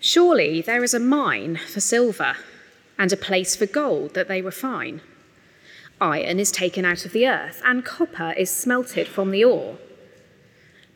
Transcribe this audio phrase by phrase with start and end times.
[0.00, 2.36] Surely there is a mine for silver
[2.98, 5.00] and a place for gold that they refine.
[6.00, 9.78] Iron is taken out of the earth, and copper is smelted from the ore.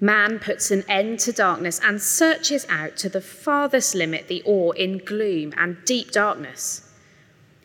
[0.01, 4.75] Man puts an end to darkness and searches out to the farthest limit the ore
[4.77, 6.89] in gloom and deep darkness.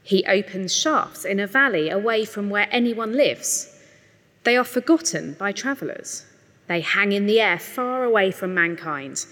[0.04, 3.76] He opens shafts in a valley away from where anyone lives.
[4.44, 6.26] They are forgotten by travellers.
[6.68, 9.26] They hang in the air far away from mankind.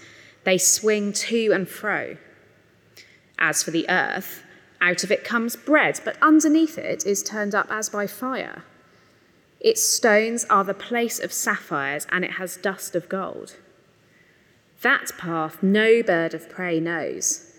[0.46, 2.18] They swing to and fro.
[3.36, 4.44] As for the earth,
[4.80, 8.62] out of it comes bread, but underneath it is turned up as by fire.
[9.58, 13.56] Its stones are the place of sapphires, and it has dust of gold.
[14.82, 17.52] That path no bird of prey knows,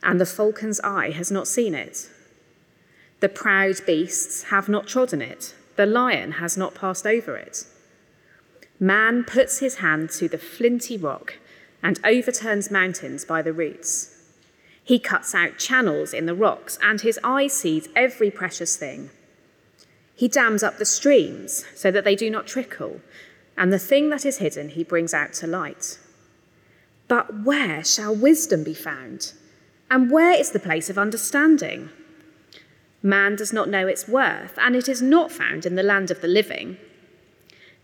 [0.00, 2.10] and the falcon's eye has not seen it.
[3.18, 7.66] The proud beasts have not trodden it, the lion has not passed over it.
[8.78, 11.34] Man puts his hand to the flinty rock
[11.82, 14.16] and overturns mountains by the roots.
[14.82, 19.10] He cuts out channels in the rocks, and his eye sees every precious thing.
[20.14, 23.00] He dams up the streams so that they do not trickle,
[23.56, 25.98] and the thing that is hidden he brings out to light.
[27.08, 29.32] But where shall wisdom be found?
[29.90, 31.90] And where is the place of understanding?
[33.02, 36.20] Man does not know its worth, and it is not found in the land of
[36.20, 36.76] the living.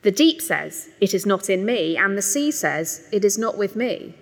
[0.06, 3.58] The deep says, It is not in me, and the sea says, It is not
[3.58, 4.14] with me.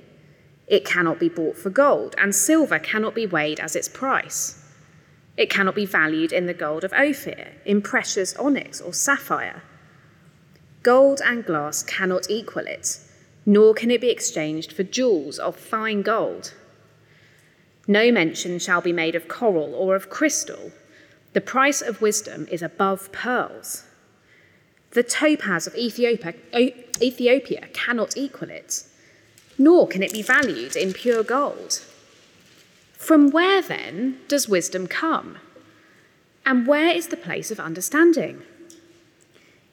[0.67, 4.65] It cannot be bought for gold, and silver cannot be weighed as its price.
[5.37, 9.63] It cannot be valued in the gold of Ophir, in precious onyx or sapphire.
[10.83, 12.99] Gold and glass cannot equal it,
[13.45, 16.55] nor can it be exchanged for jewels of fine gold.
[17.87, 20.73] No mention shall be made of coral or of crystal.
[21.35, 23.85] The price of wisdom is above pearls.
[24.95, 26.35] The topaz of Ethiopia,
[27.01, 28.85] Ethiopia cannot equal it
[29.59, 31.83] nor can it be valued in pure gold.
[32.93, 35.39] From where then does wisdom come?
[36.47, 38.43] And where is the place of understanding?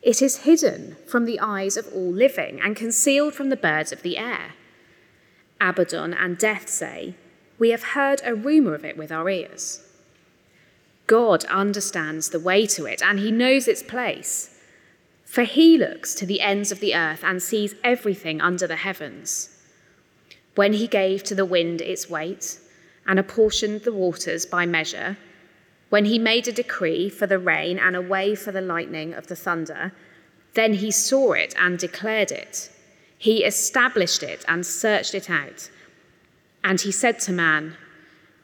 [0.01, 4.01] It is hidden from the eyes of all living and concealed from the birds of
[4.01, 4.53] the air.
[5.59, 7.15] Abaddon and Death say,
[7.59, 9.87] We have heard a rumour of it with our ears.
[11.07, 14.50] God understands the way to it and he knows its place.
[15.31, 19.49] For he looks to the ends of the earth and sees everything under the heavens
[20.55, 22.59] when he gave to the wind its weight
[23.07, 25.15] and apportioned the waters by measure,
[25.87, 29.27] when he made a decree for the rain and a way for the lightning of
[29.27, 29.93] the thunder,
[30.53, 32.69] then he saw it and declared it.
[33.17, 35.69] He established it and searched it out.
[36.61, 37.77] And he said to man,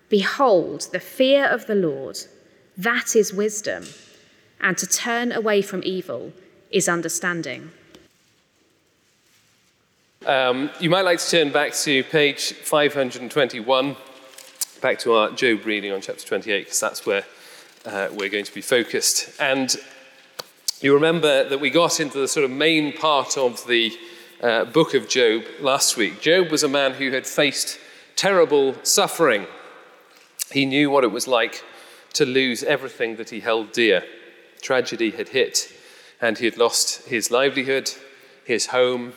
[0.08, 2.18] Behold, the fear of the Lord,
[2.78, 3.84] that is wisdom,
[4.62, 6.32] and to turn away from evil
[6.72, 7.72] is understanding.
[10.26, 13.96] Um, you might like to turn back to page 521,
[14.82, 17.24] back to our Job reading on chapter 28, because that's where
[17.86, 19.40] uh, we're going to be focused.
[19.40, 19.74] And
[20.82, 23.92] you remember that we got into the sort of main part of the
[24.42, 26.20] uh, book of Job last week.
[26.22, 27.80] Job was a man who had faced
[28.16, 29.48] terrible suffering.
[30.52, 31.64] He knew what it was like
[32.14, 34.04] to lose everything that he held dear.
[34.62, 35.72] Tragedy had hit,
[36.22, 37.92] and he had lost his livelihood,
[38.46, 39.14] his home,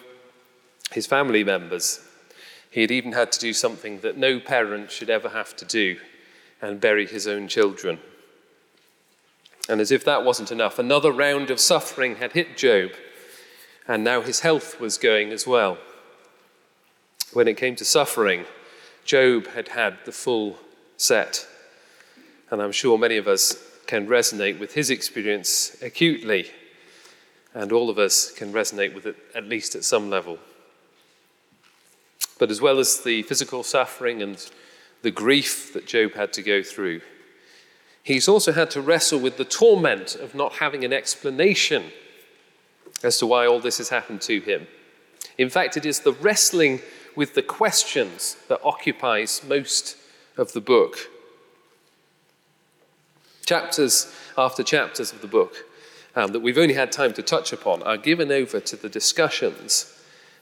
[0.93, 2.01] his family members.
[2.71, 5.99] He had even had to do something that no parent should ever have to do
[6.63, 7.99] and bury his own children.
[9.69, 12.91] And as if that wasn't enough, another round of suffering had hit Job,
[13.87, 15.79] and now his health was going as well.
[17.33, 18.45] When it came to suffering,
[19.05, 20.59] Job had had the full
[20.97, 21.47] set.
[22.51, 23.57] And I'm sure many of us
[23.87, 26.51] can resonate with his experience acutely,
[27.55, 30.39] and all of us can resonate with it at least at some level.
[32.39, 34.45] But as well as the physical suffering and
[35.03, 37.01] the grief that Job had to go through,
[38.03, 41.85] he's also had to wrestle with the torment of not having an explanation
[43.03, 44.67] as to why all this has happened to him.
[45.39, 46.81] In fact, it is the wrestling
[47.17, 49.97] with the questions that occupies most
[50.37, 50.99] of the book.
[53.45, 55.70] Chapters after chapters of the book
[56.21, 59.97] um, that we've only had time to touch upon are given over to the discussions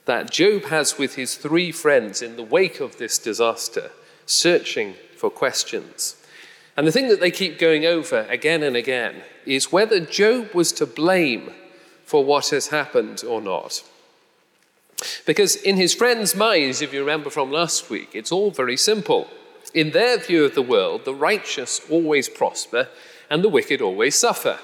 [0.06, 3.90] that Job has with his three friends in the wake of this disaster,
[4.26, 6.16] searching for questions.
[6.76, 10.72] And the thing that they keep going over again and again is whether Job was
[10.72, 11.52] to blame
[12.04, 13.84] for what has happened or not.
[15.26, 19.28] Because in his friends' minds, if you remember from last week, it's all very simple.
[19.74, 22.88] In their view of the world, the righteous always prosper
[23.30, 24.58] and the wicked always suffer.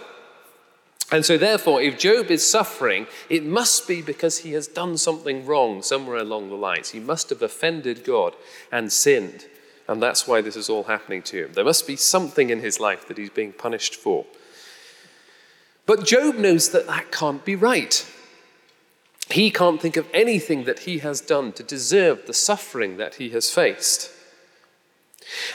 [1.12, 5.44] And so, therefore, if Job is suffering, it must be because he has done something
[5.44, 6.90] wrong somewhere along the lines.
[6.90, 8.34] He must have offended God
[8.72, 9.46] and sinned.
[9.86, 11.52] And that's why this is all happening to him.
[11.52, 14.24] There must be something in his life that he's being punished for.
[15.86, 18.06] But Job knows that that can't be right.
[19.30, 23.30] He can't think of anything that he has done to deserve the suffering that he
[23.30, 24.10] has faced.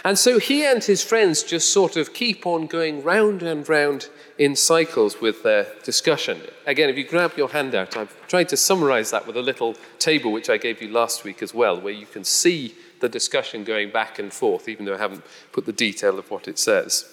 [0.04, 4.10] And so he and his friends just sort of keep on going round and round
[4.40, 6.42] in cycles with their discussion.
[6.66, 10.32] Again, if you grab your handout, I've tried to summarize that with a little table
[10.32, 13.92] which I gave you last week as well, where you can see the discussion going
[13.92, 17.06] back and forth, even though I haven't put the detail of what it says.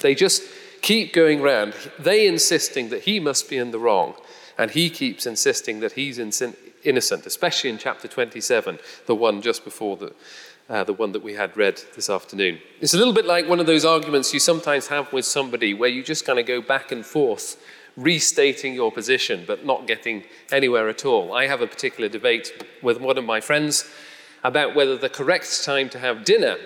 [0.00, 0.42] They just
[0.82, 4.14] keep going round, they insisting that he must be in the wrong,
[4.58, 9.96] and he keeps insisting that he's innocent, especially in chapter 27, the one just before
[9.96, 10.12] the,
[10.68, 12.58] uh, the one that we had read this afternoon.
[12.80, 15.88] It's a little bit like one of those arguments you sometimes have with somebody where
[15.88, 17.62] you just kind of go back and forth,
[17.96, 21.32] restating your position, but not getting anywhere at all.
[21.32, 23.90] I have a particular debate with one of my friends
[24.44, 26.56] about whether the correct time to have dinner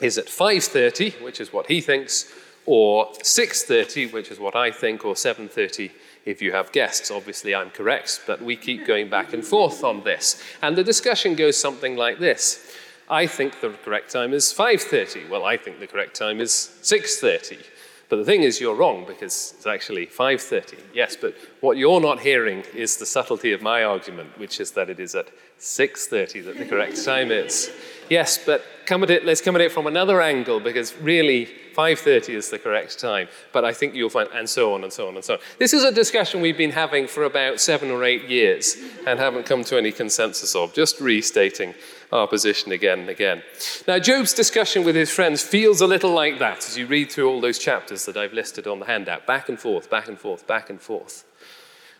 [0.00, 2.32] is at 5.30, which is what he thinks,
[2.66, 5.90] or 6.30, which is what I think, or 7.30
[6.24, 7.10] if you have guests.
[7.10, 10.42] Obviously, I'm correct, but we keep going back and forth on this.
[10.60, 12.76] And the discussion goes something like this.
[13.12, 15.28] I think the correct time is 5.30.
[15.28, 16.50] Well, I think the correct time is
[16.82, 17.62] 6.30.
[18.08, 20.78] But the thing is, you're wrong because it's actually 5.30.
[20.94, 24.88] Yes, but what you're not hearing is the subtlety of my argument, which is that
[24.88, 25.28] it is at
[25.58, 27.70] 6.30 that the correct time is.
[28.08, 32.30] Yes, but come at it, let's come at it from another angle because really 5.30
[32.30, 33.28] is the correct time.
[33.52, 35.40] But I think you'll find, and so on and so on and so on.
[35.58, 38.76] This is a discussion we've been having for about seven or eight years
[39.06, 41.74] and haven't come to any consensus of, just restating
[42.12, 43.42] our position again and again.
[43.88, 47.28] Now, Job's discussion with his friends feels a little like that as you read through
[47.28, 50.46] all those chapters that I've listed on the handout back and forth, back and forth,
[50.46, 51.24] back and forth.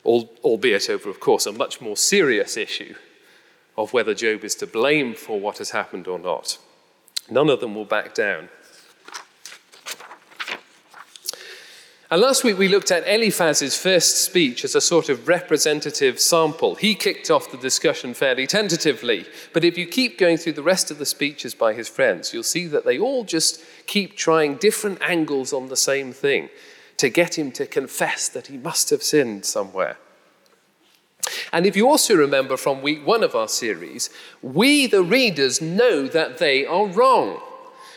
[0.04, 2.94] Albeit over, of course, a much more serious issue
[3.78, 6.58] of whether Job is to blame for what has happened or not.
[7.30, 8.50] None of them will back down.
[12.12, 16.74] And last week we looked at Eliphaz's first speech as a sort of representative sample.
[16.74, 19.24] He kicked off the discussion fairly tentatively,
[19.54, 22.42] but if you keep going through the rest of the speeches by his friends, you'll
[22.42, 26.50] see that they all just keep trying different angles on the same thing
[26.98, 29.96] to get him to confess that he must have sinned somewhere.
[31.50, 34.10] And if you also remember from week one of our series,
[34.42, 37.40] we, the readers, know that they are wrong.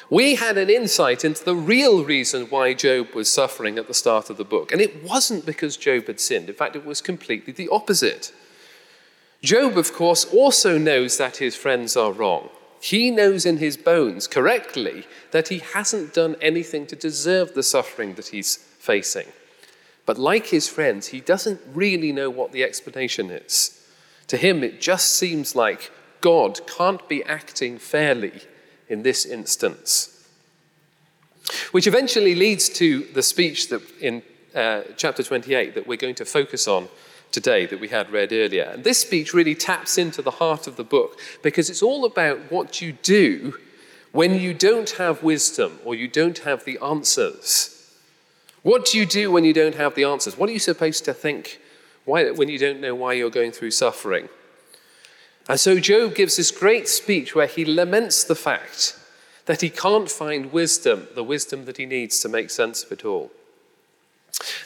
[0.09, 4.29] We had an insight into the real reason why Job was suffering at the start
[4.29, 4.71] of the book.
[4.71, 6.49] And it wasn't because Job had sinned.
[6.49, 8.31] In fact, it was completely the opposite.
[9.41, 12.49] Job, of course, also knows that his friends are wrong.
[12.79, 18.13] He knows in his bones correctly that he hasn't done anything to deserve the suffering
[18.13, 19.27] that he's facing.
[20.05, 23.87] But like his friends, he doesn't really know what the explanation is.
[24.27, 25.91] To him, it just seems like
[26.21, 28.41] God can't be acting fairly
[28.89, 30.11] in this instance.
[31.71, 34.23] Which eventually leads to the speech that in
[34.55, 36.87] uh, chapter 28 that we're going to focus on
[37.31, 38.63] today that we had read earlier.
[38.63, 42.39] And this speech really taps into the heart of the book because it's all about
[42.51, 43.57] what you do
[44.11, 47.71] when you don't have wisdom or you don't have the answers.
[48.63, 50.37] What do you do when you don't have the answers?
[50.37, 51.59] What are you supposed to think
[52.05, 54.29] why, when you don't know why you're going through suffering?
[55.47, 58.97] And so Job gives this great speech where he laments the fact
[59.45, 63.05] that he can't find wisdom, the wisdom that he needs to make sense of it
[63.05, 63.31] all.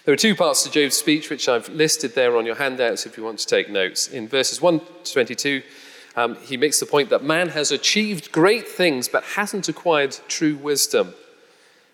[0.06, 3.18] There are two parts to Job's speech, which I've listed there on your handouts if
[3.18, 4.08] you want to take notes.
[4.08, 5.62] In verses 1 to 22,
[6.16, 10.56] um, he makes the point that man has achieved great things but hasn't acquired true
[10.56, 11.14] wisdom.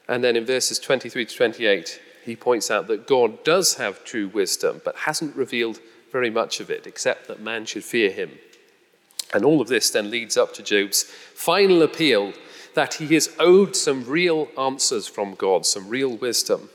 [0.08, 4.28] And then in verses 23 to 28, he points out that God does have true
[4.28, 5.80] wisdom but hasn't revealed
[6.12, 8.32] very much of it, except that man should fear him.
[9.36, 12.32] And all of this then leads up to Job's final appeal
[12.74, 16.70] that he is owed some real answers from God, some real wisdom.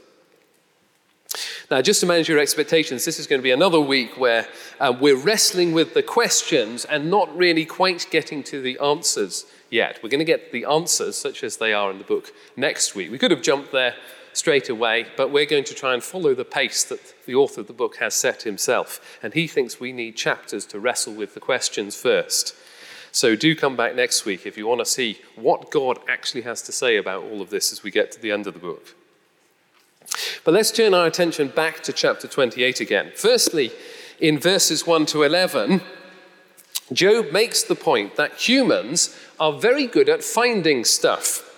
[1.70, 4.46] Now, just to manage your expectations, this is going to be another week where
[4.78, 9.98] uh, we're wrestling with the questions and not really quite getting to the answers yet.
[10.02, 13.10] We're going to get the answers, such as they are in the book, next week.
[13.10, 13.94] We could have jumped there
[14.32, 17.66] straight away, but we're going to try and follow the pace that the author of
[17.66, 19.18] the book has set himself.
[19.22, 22.54] And he thinks we need chapters to wrestle with the questions first.
[23.12, 26.62] So do come back next week if you want to see what God actually has
[26.62, 28.94] to say about all of this as we get to the end of the book.
[30.44, 33.12] But let's turn our attention back to chapter 28 again.
[33.16, 33.72] Firstly,
[34.20, 35.80] in verses 1 to 11,
[36.92, 41.49] Job makes the point that humans are very good at finding stuff.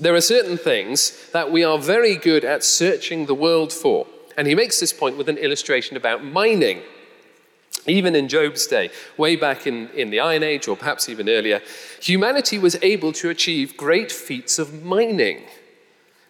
[0.00, 4.06] There are certain things that we are very good at searching the world for.
[4.36, 6.80] And he makes this point with an illustration about mining.
[7.86, 11.60] Even in Job's day, way back in, in the Iron Age, or perhaps even earlier,
[12.00, 15.42] humanity was able to achieve great feats of mining.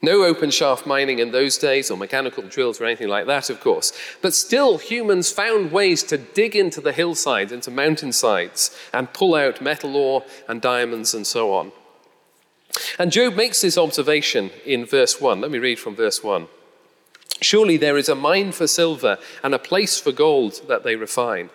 [0.03, 3.61] No open shaft mining in those days, or mechanical drills, or anything like that, of
[3.61, 3.93] course.
[4.21, 9.61] But still, humans found ways to dig into the hillsides, into mountainsides, and pull out
[9.61, 11.71] metal ore and diamonds and so on.
[12.99, 15.41] And Job makes this observation in verse 1.
[15.41, 16.49] Let me read from verse 1.
[17.41, 21.51] Surely there is a mine for silver and a place for gold that they refine.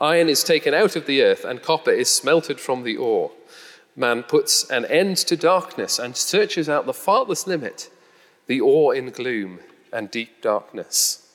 [0.00, 3.30] Iron is taken out of the earth, and copper is smelted from the ore.
[3.96, 7.90] Man puts an end to darkness and searches out the farthest limit,
[8.46, 9.60] the ore in gloom
[9.92, 11.26] and deep darkness.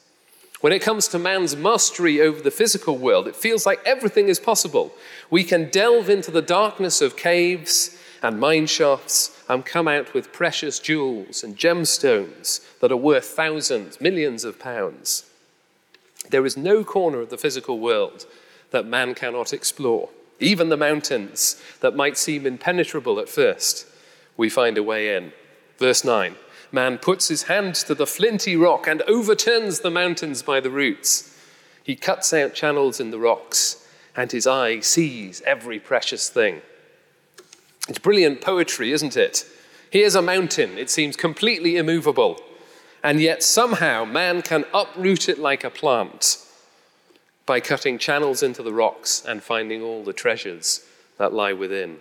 [0.61, 4.39] When it comes to man's mastery over the physical world, it feels like everything is
[4.39, 4.93] possible.
[5.29, 10.33] We can delve into the darkness of caves and mine shafts and come out with
[10.33, 15.29] precious jewels and gemstones that are worth thousands, millions of pounds.
[16.31, 18.25] There is no corner of the physical world
[18.71, 20.09] that man cannot explore.
[20.39, 23.85] Even the mountains that might seem impenetrable at first,
[24.35, 25.31] we find a way in.
[25.77, 26.35] Verse 9
[26.71, 31.39] Man puts his hand to the flinty rock and overturns the mountains by the roots.
[31.83, 36.63] He cuts out channels in the rocks, and his eye sees every precious thing.
[37.87, 39.45] It's brilliant poetry, isn't it?
[39.89, 42.41] Here's a mountain, it seems completely immovable,
[43.03, 46.37] and yet somehow man can uproot it like a plant
[47.45, 50.85] by cutting channels into the rocks and finding all the treasures
[51.17, 51.97] that lie within.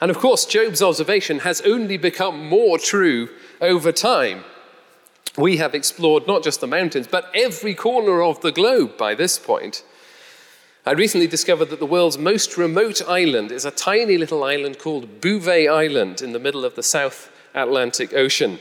[0.00, 3.28] And of course, Job's observation has only become more true
[3.60, 4.44] over time.
[5.36, 9.38] We have explored not just the mountains, but every corner of the globe by this
[9.38, 9.84] point.
[10.90, 15.20] I recently discovered that the world's most remote island is a tiny little island called
[15.20, 18.58] Bouvet Island in the middle of the South Atlantic Ocean.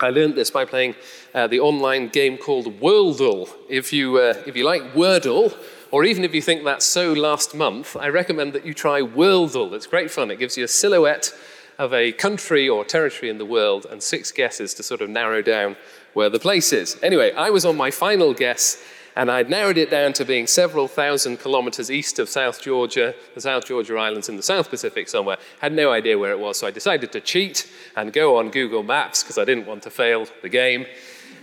[0.00, 0.96] I learned this by playing
[1.32, 3.48] uh, the online game called Worldle.
[3.68, 5.56] If you, uh, if you like Wordle,
[5.92, 9.74] or even if you think that's so last month, I recommend that you try Worldle.
[9.74, 10.32] It's great fun.
[10.32, 11.32] It gives you a silhouette
[11.78, 15.40] of a country or territory in the world and six guesses to sort of narrow
[15.40, 15.76] down
[16.14, 16.98] where the place is.
[17.00, 18.82] Anyway, I was on my final guess
[19.16, 23.40] and I'd narrowed it down to being several thousand kilometers east of South Georgia, the
[23.40, 25.38] South Georgia Islands in the South Pacific somewhere.
[25.60, 28.82] Had no idea where it was, so I decided to cheat and go on Google
[28.82, 30.86] Maps because I didn't want to fail the game.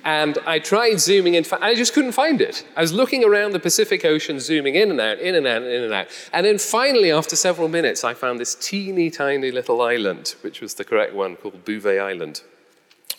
[0.04, 2.66] And I tried zooming in, I just couldn't find it.
[2.76, 5.84] I was looking around the Pacific Ocean, zooming in and out, in and out, in
[5.84, 6.08] and out.
[6.34, 10.74] And then finally, after several minutes, I found this teeny tiny little island, which was
[10.74, 12.42] the correct one, called Bouvet Island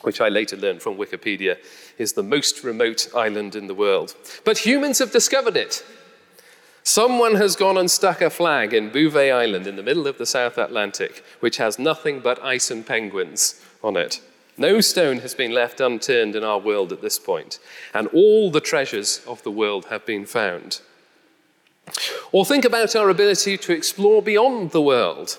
[0.02, 1.56] which I later learned from Wikipedia
[1.98, 4.14] is the most remote island in the world.
[4.44, 5.84] But humans have discovered it.
[6.84, 10.26] Someone has gone and stuck a flag in Bouvet Island in the middle of the
[10.26, 14.20] South Atlantic, which has nothing but ice and penguins on it.
[14.58, 17.58] No stone has been left unturned in our world at this point,
[17.94, 20.80] and all the treasures of the world have been found.
[22.32, 25.38] Or think about our ability to explore beyond the world.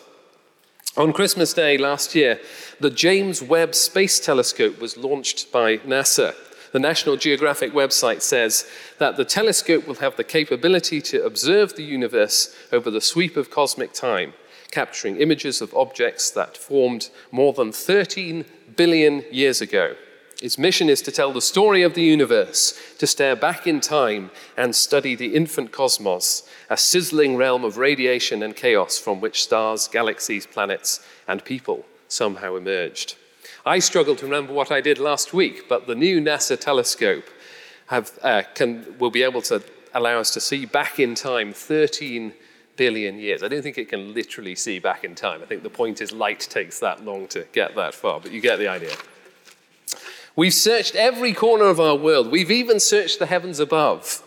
[0.95, 2.39] On Christmas Day last year,
[2.79, 6.35] the James Webb Space Telescope was launched by NASA.
[6.71, 8.67] The National Geographic website says
[8.99, 13.49] that the telescope will have the capability to observe the universe over the sweep of
[13.49, 14.33] cosmic time,
[14.69, 18.45] capturing images of objects that formed more than 13
[18.75, 19.95] billion years ago.
[20.43, 24.29] Its mission is to tell the story of the universe, to stare back in time
[24.57, 29.87] and study the infant cosmos, a sizzling realm of radiation and chaos from which stars,
[29.87, 33.15] galaxies, planets, and people somehow emerged.
[33.65, 37.29] I struggle to remember what I did last week, but the new NASA telescope
[37.85, 42.33] have, uh, can, will be able to allow us to see back in time 13
[42.75, 43.43] billion years.
[43.43, 45.41] I don't think it can literally see back in time.
[45.41, 48.41] I think the point is light takes that long to get that far, but you
[48.41, 48.91] get the idea.
[50.35, 52.31] We've searched every corner of our world.
[52.31, 54.23] We've even searched the heavens above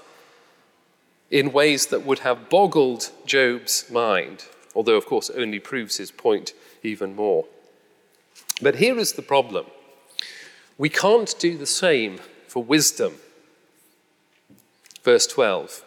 [1.30, 4.44] in ways that would have boggled Job's mind,
[4.74, 7.46] although, of course, it only proves his point even more.
[8.62, 9.66] But here is the problem
[10.78, 13.14] we can't do the same for wisdom.
[15.02, 15.84] Verse 12.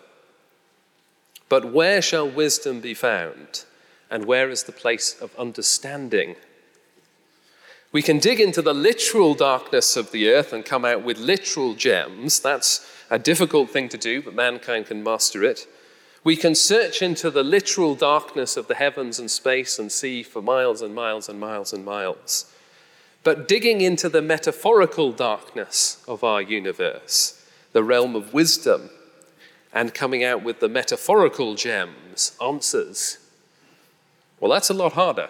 [1.48, 3.66] But where shall wisdom be found?
[4.10, 6.36] And where is the place of understanding?
[7.92, 11.74] We can dig into the literal darkness of the earth and come out with literal
[11.74, 12.40] gems.
[12.40, 15.68] That's a difficult thing to do, but mankind can master it.
[16.24, 20.42] We can search into the literal darkness of the heavens and space and sea for
[20.42, 22.54] miles and miles and miles and miles.
[23.24, 27.44] But digging into the metaphorical darkness of our universe,
[27.74, 28.92] the realm of wisdom,
[29.74, 33.18] and coming out with the metaphorical gems, answers,
[34.40, 35.30] well, that's a lot harder.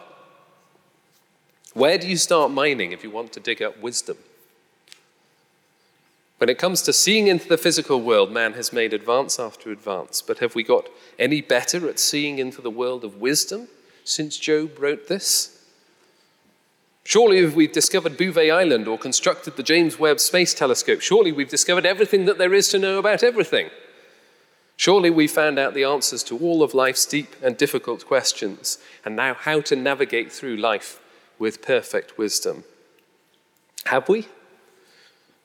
[1.79, 4.17] Where do you start mining if you want to dig up wisdom?
[6.37, 10.21] When it comes to seeing into the physical world, man has made advance after advance.
[10.21, 13.69] But have we got any better at seeing into the world of wisdom
[14.03, 15.63] since Job wrote this?
[17.05, 21.47] Surely, if we've discovered Bouvet Island or constructed the James Webb Space Telescope, surely we've
[21.47, 23.69] discovered everything that there is to know about everything.
[24.75, 29.15] Surely we found out the answers to all of life's deep and difficult questions, and
[29.15, 30.99] now how to navigate through life
[31.39, 32.65] with perfect wisdom.
[33.85, 34.27] Have we?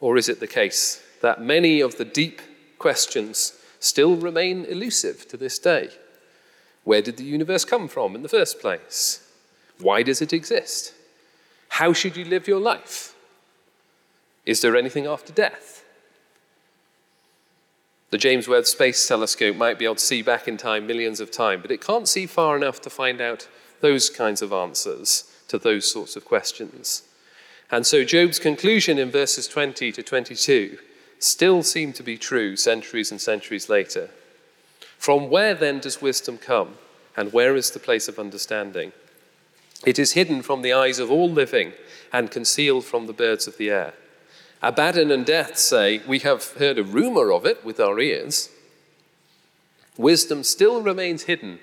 [0.01, 2.43] Or is it the case that many of the deep
[2.79, 5.89] questions still remain elusive to this day?
[6.83, 9.27] Where did the universe come from in the first place?
[9.81, 10.93] Why does it exist?
[11.69, 13.15] How should you live your life?
[14.45, 15.85] Is there anything after death?
[18.11, 21.31] The James Webb Space Telescope might be able to see back in time millions of
[21.31, 23.49] times, but it can't see far enough to find out
[23.81, 27.03] those kinds of answers to those sorts of questions.
[27.71, 30.79] And so Job's conclusion in verses 20 to 22
[31.19, 34.11] still seem to be true centuries and centuries later.
[34.99, 36.77] From where then does wisdom come,
[37.17, 38.93] and where is the place of understanding?
[39.87, 41.73] It is hidden from the eyes of all living
[42.13, 43.95] and concealed from the birds of the air.
[44.63, 48.49] Abaddon and death say, We have heard a rumor of it with our ears.
[49.97, 51.59] Wisdom still remains hidden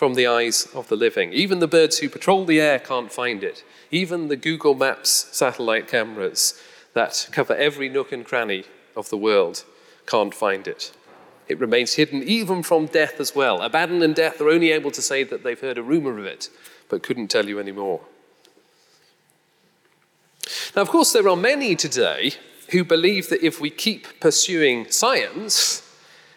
[0.00, 1.30] from the eyes of the living.
[1.34, 3.62] Even the birds who patrol the air can't find it.
[3.90, 6.58] Even the Google Maps satellite cameras
[6.94, 8.64] that cover every nook and cranny
[8.96, 9.62] of the world
[10.06, 10.92] can't find it.
[11.48, 13.60] It remains hidden even from death as well.
[13.60, 16.48] Abaddon and death are only able to say that they've heard a rumor of it,
[16.88, 18.00] but couldn't tell you any more.
[20.74, 22.32] Now, of course, there are many today
[22.70, 25.82] who believe that if we keep pursuing science,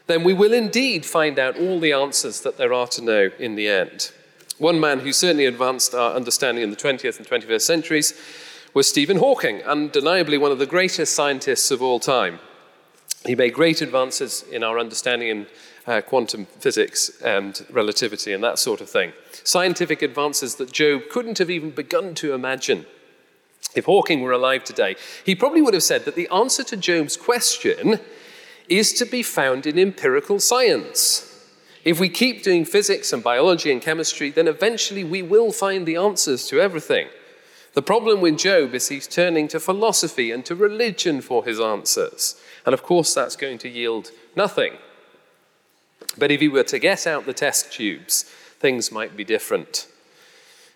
[0.08, 3.56] then we will indeed find out all the answers that there are to know in
[3.56, 4.12] the end.
[4.58, 8.14] One man who certainly advanced our understanding in the 20th and 21st centuries
[8.74, 12.40] was Stephen Hawking, undeniably one of the greatest scientists of all time.
[13.26, 15.48] He made great advances in our understanding in
[15.88, 19.14] uh, quantum physics and relativity and that sort of thing.
[19.44, 22.86] Scientific advances that Job couldn't have even begun to imagine.
[23.76, 27.18] If Hawking were alive today, he probably would have said that the answer to Job's
[27.18, 28.00] question
[28.68, 31.30] is to be found in empirical science.
[31.84, 35.98] If we keep doing physics and biology and chemistry, then eventually we will find the
[35.98, 37.08] answers to everything.
[37.74, 42.40] The problem with Job is he's turning to philosophy and to religion for his answers.
[42.66, 44.74] And of course, that's going to yield nothing.
[46.18, 48.24] But if he were to get out the test tubes,
[48.60, 49.88] things might be different.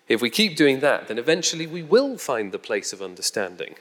[0.08, 3.76] If we keep doing that, then eventually we will find the place of understanding.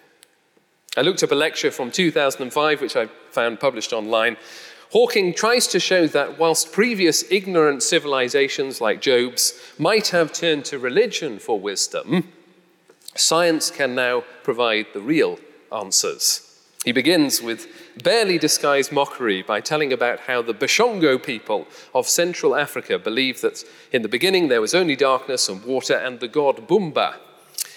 [0.98, 4.36] I looked up a lecture from 2005, which I found published online.
[4.92, 10.80] Hawking tries to show that whilst previous ignorant civilizations like Job's might have turned to
[10.80, 12.30] religion for wisdom,
[13.14, 15.38] science can now provide the real
[15.72, 16.44] answers.
[16.84, 17.68] He begins with
[18.02, 23.64] barely disguised mockery by telling about how the Boshongo people of Central Africa believed that
[23.92, 27.18] in the beginning there was only darkness and water and the god Bumba.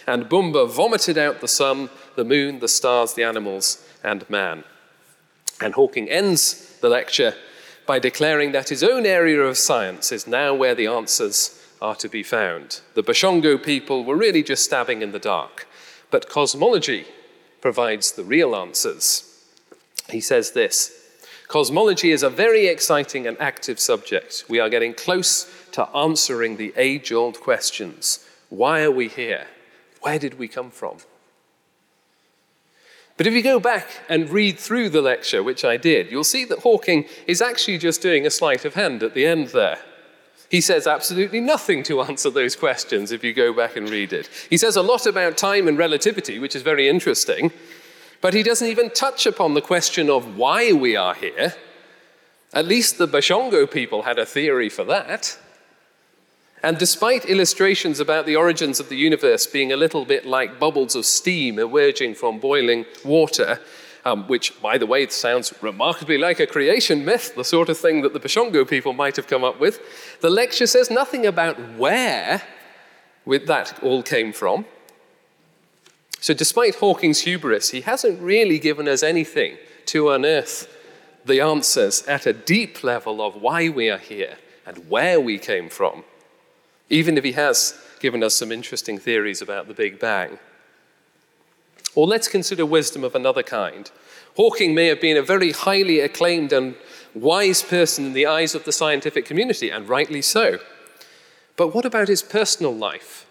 [0.07, 4.65] And Bumba vomited out the sun the moon, the stars, the animals, and man.
[5.61, 7.35] And Hawking ends the lecture
[7.87, 12.09] by declaring that his own area of science is now where the answers are to
[12.09, 12.81] be found.
[12.95, 15.67] The Boshongo people were really just stabbing in the dark,
[16.11, 17.07] but cosmology
[17.61, 19.27] provides the real answers.
[20.09, 20.97] He says this
[21.49, 24.45] Cosmology is a very exciting and active subject.
[24.49, 29.47] We are getting close to answering the age old questions Why are we here?
[30.01, 30.99] Where did we come from?
[33.21, 36.47] But if you go back and read through the lecture, which I did, you'll see
[36.47, 39.79] that Hawking is actually just doing a sleight of hand at the end there.
[40.49, 44.31] He says absolutely nothing to answer those questions if you go back and read it.
[44.49, 47.53] He says a lot about time and relativity, which is very interesting,
[48.23, 51.53] but he doesn't even touch upon the question of why we are here.
[52.55, 55.39] At least the Boshongo people had a theory for that.
[56.63, 60.95] And despite illustrations about the origins of the universe being a little bit like bubbles
[60.95, 63.61] of steam emerging from boiling water,
[64.05, 68.03] um, which, by the way, sounds remarkably like a creation myth, the sort of thing
[68.03, 69.81] that the Boshongo people might have come up with,
[70.21, 72.43] the lecture says nothing about where
[73.27, 74.67] that all came from.
[76.21, 80.69] So, despite Hawking's hubris, he hasn't really given us anything to unearth
[81.25, 85.71] the answers at a deep level of why we are here and where we came
[85.71, 86.05] from
[86.91, 90.39] even if he has given us some interesting theories about the Big Bang.
[91.95, 93.91] Or let's consider wisdom of another kind.
[94.37, 96.75] Hawking may have been a very highly acclaimed and
[97.15, 100.59] wise person in the eyes of the scientific community, and rightly so.
[101.57, 103.27] But what about his personal life?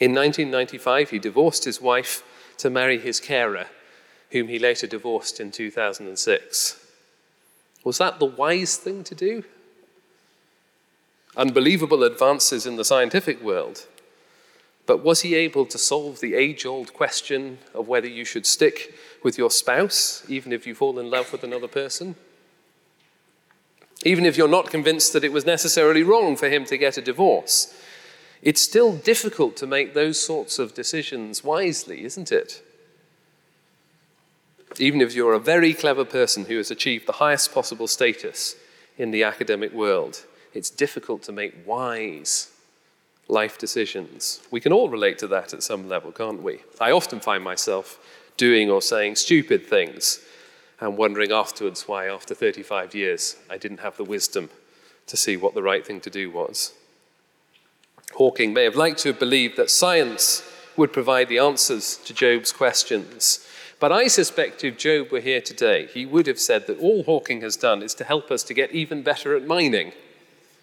[0.00, 2.22] In 1995, he divorced his wife
[2.58, 3.66] to marry his carer,
[4.30, 6.86] whom he later divorced in 2006.
[7.84, 9.44] Was that the wise thing to do?
[11.38, 13.86] Unbelievable advances in the scientific world.
[14.86, 18.92] But was he able to solve the age old question of whether you should stick
[19.22, 22.16] with your spouse, even if you fall in love with another person?
[24.04, 27.02] Even if you're not convinced that it was necessarily wrong for him to get a
[27.02, 27.72] divorce,
[28.42, 32.62] it's still difficult to make those sorts of decisions wisely, isn't it?
[34.78, 38.56] Even if you're a very clever person who has achieved the highest possible status
[38.96, 42.50] in the academic world, it's difficult to make wise
[43.28, 44.40] life decisions.
[44.50, 46.60] We can all relate to that at some level, can't we?
[46.80, 47.98] I often find myself
[48.36, 50.20] doing or saying stupid things
[50.80, 54.48] and wondering afterwards why, after 35 years, I didn't have the wisdom
[55.06, 56.72] to see what the right thing to do was.
[58.14, 60.42] Hawking may have liked to have believed that science
[60.76, 63.46] would provide the answers to Job's questions.
[63.80, 67.42] But I suspect if Job were here today, he would have said that all Hawking
[67.42, 69.92] has done is to help us to get even better at mining.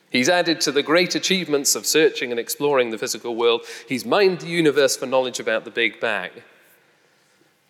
[0.09, 4.39] He's added to the great achievements of searching and exploring the physical world, he's mined
[4.39, 6.31] the universe for knowledge about the Big Bang.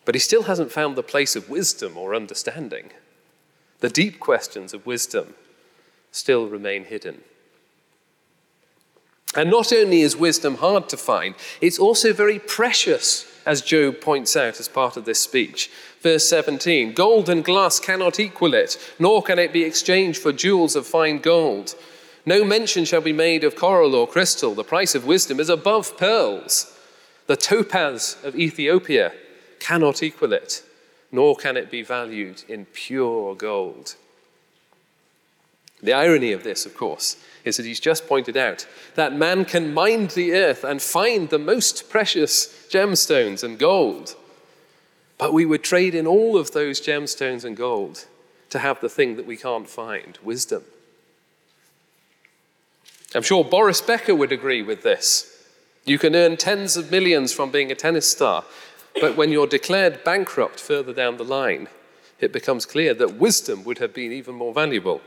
[0.04, 2.90] But he still hasn't found the place of wisdom or understanding.
[3.80, 5.34] The deep questions of wisdom
[6.12, 7.22] still remain hidden.
[9.34, 14.34] And not only is wisdom hard to find, it's also very precious, as Job points
[14.34, 15.70] out as part of this speech.
[16.00, 20.74] Verse 17 Gold and glass cannot equal it, nor can it be exchanged for jewels
[20.74, 21.74] of fine gold.
[22.28, 24.54] No mention shall be made of coral or crystal.
[24.54, 26.76] The price of wisdom is above pearls.
[27.28, 29.12] The topaz of Ethiopia
[29.60, 30.64] cannot equal it,
[31.12, 33.94] nor can it be valued in pure gold.
[35.80, 39.72] The irony of this, of course, is that he's just pointed out that man can
[39.72, 44.16] mine the earth and find the most precious gemstones and gold.
[45.16, 48.06] But we would trade in all of those gemstones and gold
[48.50, 50.64] to have the thing that we can't find wisdom.
[53.16, 55.42] I'm sure Boris Becker would agree with this.
[55.86, 58.44] You can earn tens of millions from being a tennis star,
[59.00, 61.68] but when you're declared bankrupt further down the line,
[62.20, 65.00] it becomes clear that wisdom would have been even more valuable.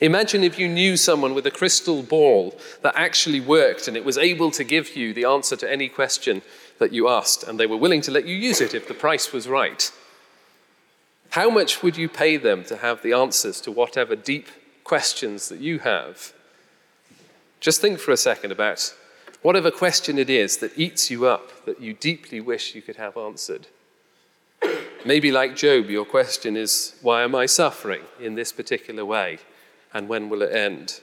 [0.00, 4.16] Imagine if you knew someone with a crystal ball that actually worked and it was
[4.16, 6.42] able to give you the answer to any question
[6.78, 9.32] that you asked, and they were willing to let you use it if the price
[9.32, 9.90] was right.
[11.30, 14.46] How much would you pay them to have the answers to whatever deep
[14.84, 16.34] questions that you have?
[17.66, 18.94] Just think for a second about
[19.42, 23.16] whatever question it is that eats you up, that you deeply wish you could have
[23.16, 23.66] answered.
[25.04, 29.40] Maybe, like Job, your question is, Why am I suffering in this particular way?
[29.92, 31.00] and when will it end?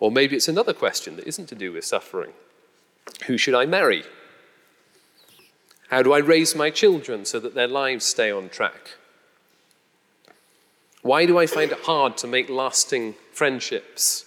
[0.00, 2.32] Or maybe it's another question that isn't to do with suffering.
[3.28, 4.02] Who should I marry?
[5.90, 8.96] How do I raise my children so that their lives stay on track?
[11.02, 14.25] Why do I find it hard to make lasting friendships?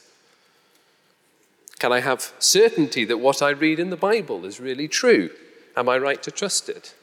[1.80, 5.30] Can I have certainty that what I read in the Bible is really true?
[5.78, 6.94] Am I right to trust it?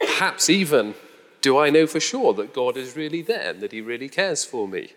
[0.00, 0.94] Perhaps even,
[1.42, 4.44] do I know for sure that God is really there and that He really cares
[4.44, 4.92] for me?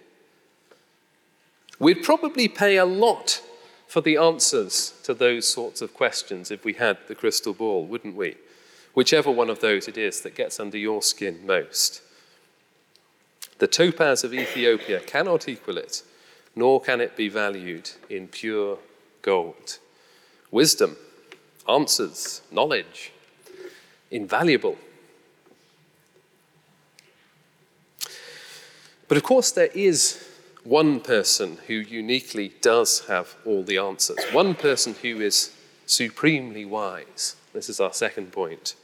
[1.80, 3.41] We'd probably pay a lot
[3.88, 8.15] for the answers to those sorts of questions if we had the crystal ball, wouldn't
[8.15, 8.36] we?
[8.93, 12.02] Whichever one of those it is that gets under your skin most.
[13.60, 16.04] The topaz of Ethiopia cannot equal it,
[16.57, 18.79] nor can it be valued in pure
[19.21, 19.77] gold.
[20.49, 20.97] Wisdom,
[21.69, 23.11] answers, knowledge,
[24.09, 24.75] invaluable.
[29.07, 30.27] But of course, there is
[30.63, 35.53] one person who uniquely does have all the answers, one person who is
[35.85, 37.35] supremely wise.
[37.53, 38.75] This is our second point.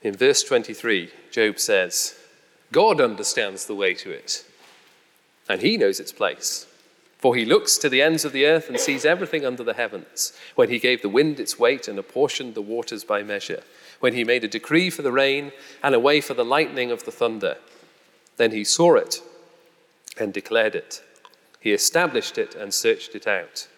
[0.00, 2.14] In verse 23, Job says,
[2.72, 4.44] God understands the way to it,
[5.48, 6.66] and he knows its place.
[7.18, 10.32] For he looks to the ends of the earth and sees everything under the heavens,
[10.54, 13.62] when he gave the wind its weight and apportioned the waters by measure,
[14.00, 15.52] when he made a decree for the rain
[15.82, 17.56] and a way for the lightning of the thunder.
[18.36, 19.22] Then he saw it
[20.18, 21.02] and declared it.
[21.60, 23.68] He established it and searched it out.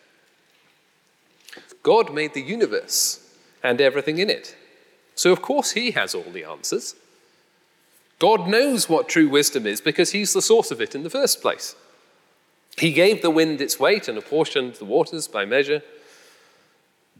[1.82, 3.20] God made the universe
[3.62, 4.56] and everything in it.
[5.14, 6.96] So, of course, He has all the answers.
[8.18, 11.42] God knows what true wisdom is because He's the source of it in the first
[11.42, 11.76] place.
[12.78, 15.82] He gave the wind its weight and apportioned the waters by measure.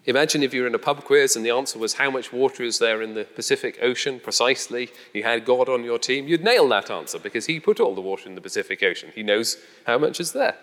[0.05, 2.63] Imagine if you were in a pub quiz and the answer was how much water
[2.63, 4.91] is there in the Pacific Ocean precisely.
[5.13, 6.29] You had God on your team.
[6.29, 9.11] You'd nail that answer because He put all the water in the Pacific Ocean.
[9.15, 10.57] He knows how much is there.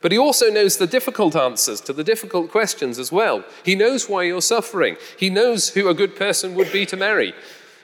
[0.00, 3.44] But He also knows the difficult answers to the difficult questions as well.
[3.64, 4.96] He knows why you're suffering.
[5.18, 7.34] He knows who a good person would be to marry.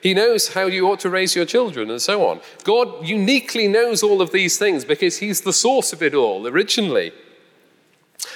[0.05, 2.43] He knows how you ought to raise your children and so on.
[2.63, 7.13] God uniquely knows all of these things because He's the source of it all originally.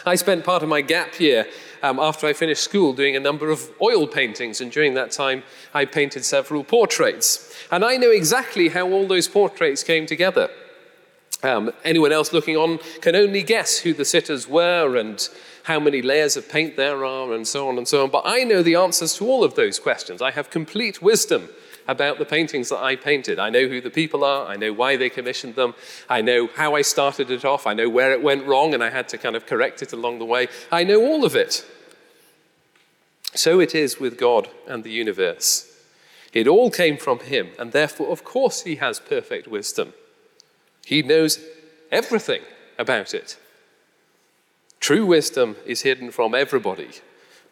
[0.06, 1.46] I spent part of my gap year
[1.82, 5.42] um, after I finished school doing a number of oil paintings, and during that time
[5.74, 7.54] I painted several portraits.
[7.70, 10.48] And I know exactly how all those portraits came together.
[11.42, 15.28] Um, anyone else looking on can only guess who the sitters were and
[15.64, 18.10] how many layers of paint there are and so on and so on.
[18.10, 20.20] But I know the answers to all of those questions.
[20.20, 21.48] I have complete wisdom
[21.86, 23.38] about the paintings that I painted.
[23.38, 25.74] I know who the people are, I know why they commissioned them,
[26.08, 28.90] I know how I started it off, I know where it went wrong and I
[28.90, 30.48] had to kind of correct it along the way.
[30.70, 31.64] I know all of it.
[33.34, 35.64] So it is with God and the universe.
[36.32, 39.94] It all came from Him, and therefore, of course, He has perfect wisdom.
[40.88, 41.38] He knows
[41.92, 42.40] everything
[42.78, 43.36] about it.
[44.80, 46.88] True wisdom is hidden from everybody,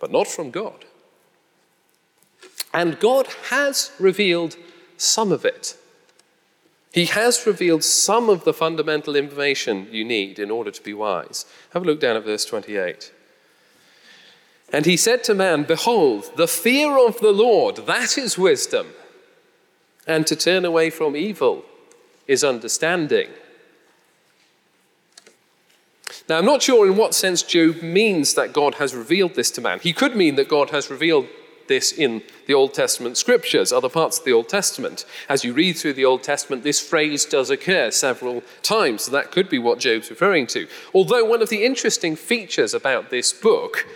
[0.00, 0.86] but not from God.
[2.72, 4.56] And God has revealed
[4.96, 5.76] some of it.
[6.94, 11.44] He has revealed some of the fundamental information you need in order to be wise.
[11.74, 13.12] Have a look down at verse 28.
[14.72, 18.86] And he said to man, Behold, the fear of the Lord, that is wisdom,
[20.06, 21.66] and to turn away from evil
[22.26, 23.28] is understanding.
[26.28, 29.60] Now, I'm not sure in what sense Job means that God has revealed this to
[29.60, 29.78] man.
[29.80, 31.28] He could mean that God has revealed
[31.68, 35.04] this in the Old Testament scriptures, other parts of the Old Testament.
[35.28, 39.32] As you read through the Old Testament, this phrase does occur several times, so that
[39.32, 40.66] could be what Job's referring to.
[40.94, 43.86] Although, one of the interesting features about this book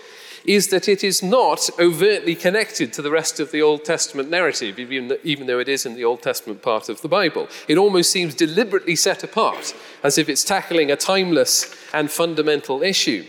[0.45, 4.79] is that it is not overtly connected to the rest of the Old Testament narrative,
[4.79, 7.49] even, though it is in the Old Testament part of the Bible.
[7.69, 13.25] It almost seems deliberately set apart, as if it's tackling a timeless and fundamental issue.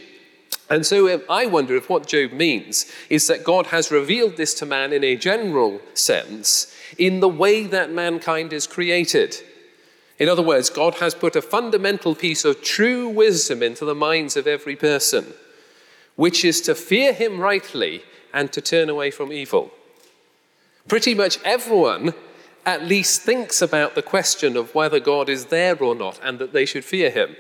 [0.70, 4.66] And so I wonder if what Job means is that God has revealed this to
[4.66, 9.36] man in a general sense in the way that mankind is created.
[10.18, 14.38] In other words, God has put a fundamental piece of true wisdom into the minds
[14.38, 15.34] of every person
[16.22, 19.72] which is to fear him rightly and to turn away from evil.
[20.88, 22.14] Pretty much everyone
[22.64, 26.54] at least thinks about the question of whether God is there or not and that
[26.54, 27.36] they should fear him.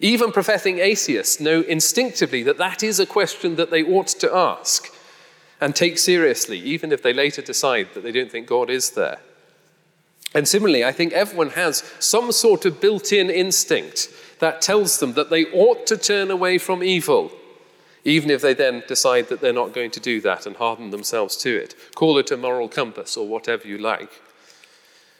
[0.00, 4.92] Even professing atheists know instinctively that that is a question that they ought to ask
[5.60, 9.20] and take seriously, even if they later decide that they don't think God is there.
[10.34, 14.08] And similarly, I think everyone has some sort of built in instinct
[14.40, 17.30] that tells them that they ought to turn away from evil
[18.04, 21.36] even if they then decide that they're not going to do that and harden themselves
[21.38, 21.74] to it.
[21.94, 24.10] Call it a moral compass or whatever you like.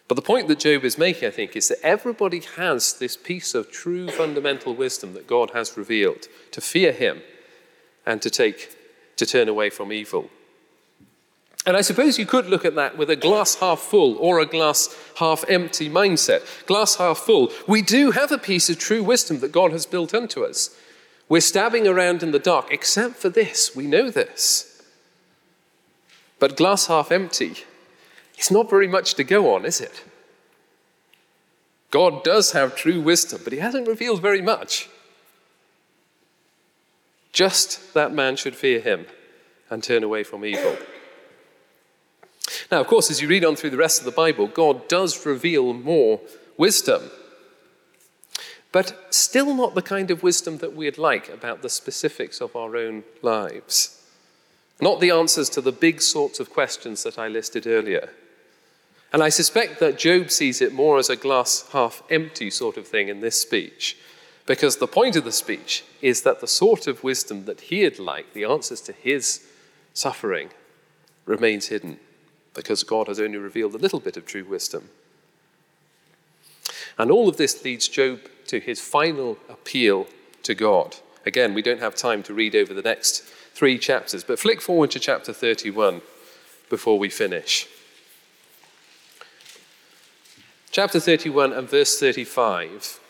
[0.06, 3.54] But the point that Job is making, I think, is that everybody has this piece
[3.54, 7.22] of true fundamental wisdom that God has revealed to fear Him
[8.04, 8.76] and to take
[9.16, 10.28] to turn away from evil.
[11.66, 14.46] And I suppose you could look at that with a glass half full or a
[14.46, 16.66] glass half empty mindset.
[16.66, 17.50] Glass half full.
[17.66, 20.76] We do have a piece of true wisdom that God has built into us.
[21.28, 23.74] We're stabbing around in the dark, except for this.
[23.74, 24.82] We know this.
[26.38, 27.54] But glass half empty,
[28.36, 30.04] it's not very much to go on, is it?
[31.90, 34.88] God does have true wisdom, but he hasn't revealed very much.
[37.32, 39.06] Just that man should fear him
[39.70, 40.76] and turn away from evil.
[42.70, 45.24] Now, of course, as you read on through the rest of the Bible, God does
[45.24, 46.20] reveal more
[46.56, 47.10] wisdom
[48.74, 52.76] but still not the kind of wisdom that we'd like about the specifics of our
[52.76, 54.04] own lives.
[54.80, 58.10] Not the answers to the big sorts of questions that I listed earlier.
[59.12, 62.88] And I suspect that Job sees it more as a glass half empty sort of
[62.88, 63.96] thing in this speech,
[64.44, 68.32] because the point of the speech is that the sort of wisdom that he'd like,
[68.32, 69.46] the answers to his
[69.92, 70.50] suffering,
[71.26, 72.00] remains hidden,
[72.54, 74.90] because God has only revealed a little bit of true wisdom.
[76.98, 80.06] And all of this leads Job to his final appeal
[80.42, 80.96] to God.
[81.26, 83.22] Again, we don't have time to read over the next
[83.54, 86.02] three chapters, but flick forward to chapter 31
[86.68, 87.66] before we finish.
[90.70, 93.00] Chapter 31 and verse 35.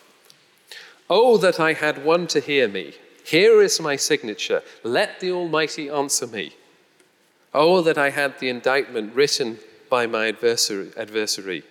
[1.09, 2.93] Oh, that I had one to hear me.
[3.25, 4.61] Here is my signature.
[4.83, 6.53] Let the Almighty answer me.
[7.53, 9.57] Oh, that I had the indictment written
[9.89, 10.91] by my adversary.
[10.95, 11.63] adversary.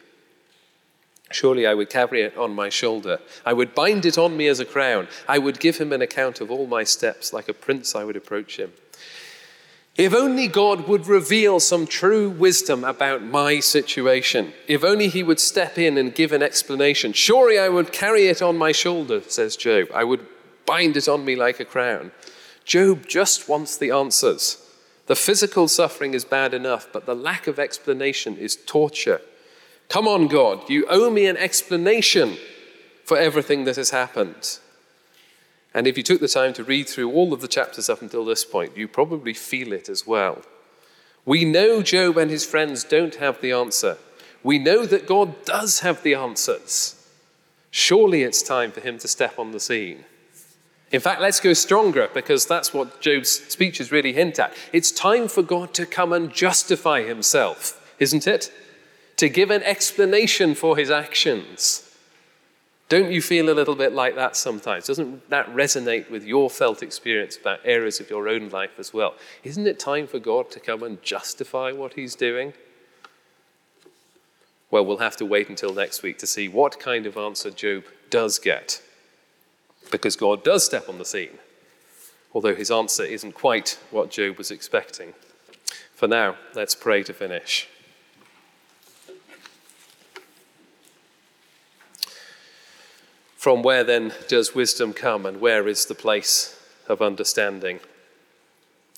[1.34, 3.18] Surely I would carry it on my shoulder.
[3.44, 5.08] I would bind it on me as a crown.
[5.28, 7.32] I would give him an account of all my steps.
[7.32, 8.72] Like a prince, I would approach him.
[9.96, 14.52] If only God would reveal some true wisdom about my situation.
[14.68, 17.12] If only he would step in and give an explanation.
[17.12, 19.88] Surely I would carry it on my shoulder, says Job.
[19.92, 20.24] I would
[20.66, 22.12] bind it on me like a crown.
[22.64, 24.64] Job just wants the answers,
[25.06, 29.20] The physical suffering is bad enough, but the lack of explanation is torture.
[29.88, 32.36] Come on, God, you owe me an explanation
[33.04, 34.58] for everything that has happened.
[35.74, 38.24] And if you took the time to read through all of the chapters up until
[38.24, 40.42] this point, you probably feel it as well.
[41.26, 43.98] We know Job and his friends don't have the answer.
[44.42, 47.00] We know that God does have the answers.
[47.70, 50.04] Surely it's time for him to step on the scene.
[50.92, 54.54] In fact, let's go stronger because that's what Job's speeches really hint at.
[54.72, 58.52] It's time for God to come and justify himself, isn't it?
[59.16, 61.90] To give an explanation for his actions.
[62.88, 64.86] Don't you feel a little bit like that sometimes?
[64.86, 69.14] Doesn't that resonate with your felt experience about areas of your own life as well?
[69.42, 72.52] Isn't it time for God to come and justify what He's doing?
[74.70, 77.84] Well, we'll have to wait until next week to see what kind of answer Job
[78.10, 78.82] does get.
[79.90, 81.38] Because God does step on the scene,
[82.32, 85.14] although his answer isn't quite what Job was expecting.
[85.94, 87.68] For now, let's pray to finish.
[93.44, 97.80] From where then does wisdom come, and where is the place of understanding?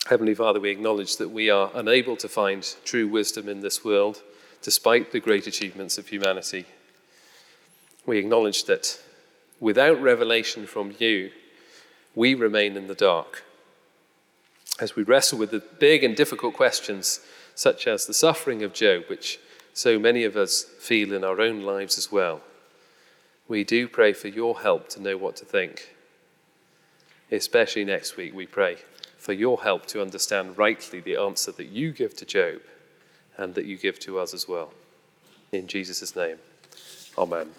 [0.09, 4.23] Heavenly Father, we acknowledge that we are unable to find true wisdom in this world,
[4.61, 6.63] despite the great achievements of humanity.
[8.05, 9.01] We acknowledge that
[9.59, 11.31] without revelation from you,
[12.15, 13.43] we remain in the dark.
[14.79, 17.19] As we wrestle with the big and difficult questions,
[17.53, 19.41] such as the suffering of Job, which
[19.73, 22.41] so many of us feel in our own lives as well
[23.47, 25.95] we do pray for your help to know what to think.
[27.31, 28.77] Especially next week, we pray
[29.17, 32.61] for your help to understand rightly the answer that you give to Job
[33.37, 34.73] and that you give to us as well.
[35.51, 36.37] In Jesus' name,
[37.17, 37.49] Amen.